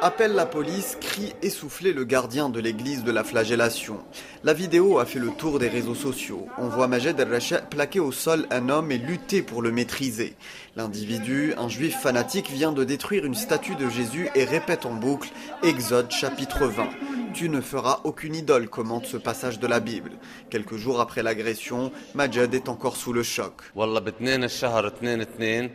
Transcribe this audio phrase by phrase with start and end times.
[0.00, 3.98] Appelle la police, crie essoufflé le gardien de l'église de la flagellation.
[4.44, 6.46] La vidéo a fait le tour des réseaux sociaux.
[6.56, 10.36] On voit Majed El-Racha plaquer au sol un homme et lutter pour le maîtriser.
[10.76, 15.30] L'individu, un juif fanatique, vient de détruire une statue de Jésus et répète en boucle
[15.64, 16.86] Exode chapitre 20.
[17.34, 20.12] Tu ne feras aucune idole, commente ce passage de la Bible.
[20.50, 23.54] Quelques jours après l'agression, Majed est encore sous le choc.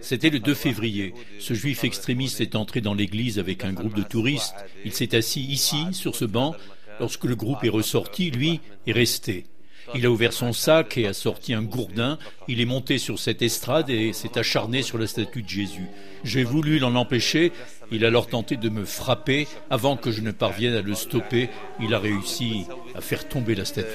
[0.00, 1.14] C'était le 2 février.
[1.38, 4.54] Ce juif extrémiste est entré dans l'église avec un groupe de touristes.
[4.84, 6.54] Il s'est assis ici, sur ce banc.
[6.98, 9.44] Lorsque le groupe est ressorti, lui est resté.
[9.94, 12.18] Il a ouvert son sac et a sorti un gourdin.
[12.48, 15.88] Il est monté sur cette estrade et s'est acharné sur la statue de Jésus.
[16.24, 17.52] J'ai voulu l'en empêcher.
[17.92, 19.48] Il a alors tenté de me frapper.
[19.68, 21.48] Avant que je ne parvienne à le stopper,
[21.80, 23.88] il a réussi à faire tomber la statue.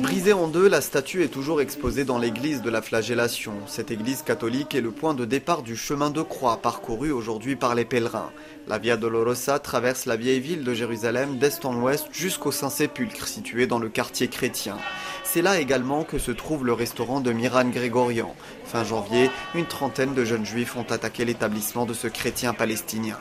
[0.00, 3.52] Brisée en deux, la statue est toujours exposée dans l'église de la flagellation.
[3.66, 7.74] Cette église catholique est le point de départ du chemin de croix parcouru aujourd'hui par
[7.74, 8.30] les pèlerins.
[8.66, 13.66] La Via Dolorosa traverse la vieille ville de Jérusalem d'est en ouest jusqu'au Saint-Sépulcre situé
[13.66, 14.78] dans le quartier chrétien.
[15.32, 18.34] C'est là également que se trouve le restaurant de Miran Grégorian.
[18.64, 23.16] Fin janvier, une trentaine de jeunes juifs ont attaqué l'établissement de ce chrétien palestinien.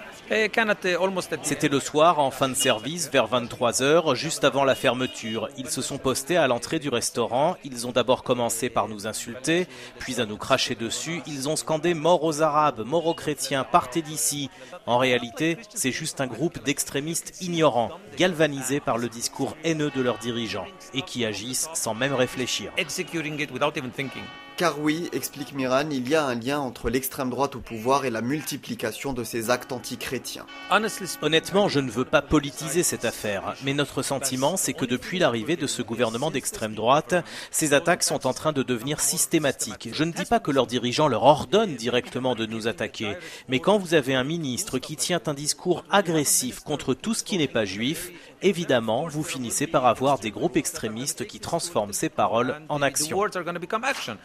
[1.41, 5.49] C'était le soir, en fin de service, vers 23h, juste avant la fermeture.
[5.57, 7.57] Ils se sont postés à l'entrée du restaurant.
[7.63, 11.21] Ils ont d'abord commencé par nous insulter, puis à nous cracher dessus.
[11.25, 14.51] Ils ont scandé mort aux Arabes, mort aux chrétiens, partez d'ici.
[14.85, 20.19] En réalité, c'est juste un groupe d'extrémistes ignorants, galvanisés par le discours haineux de leurs
[20.19, 22.72] dirigeants, et qui agissent sans même réfléchir.
[22.78, 24.23] Executing it without even thinking.
[24.59, 28.09] Car oui, explique Miran, il y a un lien entre l'extrême droite au pouvoir et
[28.09, 30.45] la multiplication de ces actes antichrétiens.
[31.21, 35.55] Honnêtement, je ne veux pas politiser cette affaire, mais notre sentiment, c'est que depuis l'arrivée
[35.55, 37.16] de ce gouvernement d'extrême droite,
[37.51, 39.91] ces attaques sont en train de devenir systématiques.
[39.93, 43.16] Je ne dis pas que leurs dirigeants leur ordonnent directement de nous attaquer,
[43.47, 47.38] mais quand vous avez un ministre qui tient un discours agressif contre tout ce qui
[47.38, 52.61] n'est pas juif, évidemment, vous finissez par avoir des groupes extrémistes qui transforment ces paroles
[52.67, 53.25] en actions.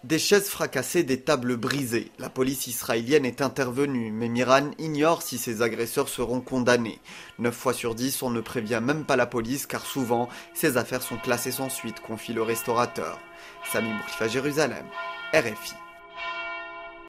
[0.02, 2.10] Des chaises fracassées, des tables brisées.
[2.18, 6.98] La police israélienne est intervenue, mais Miran ignore si ces agresseurs seront condamnés.
[7.38, 11.02] Neuf fois sur dix, on ne prévient même pas la police car souvent, ces affaires
[11.02, 13.20] sont classées sans suite, confie le restaurateur.
[13.70, 14.86] Sami Bourkifa, Jérusalem,
[15.34, 15.83] RFI.